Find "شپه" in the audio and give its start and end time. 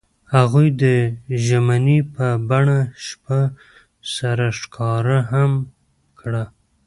3.05-3.39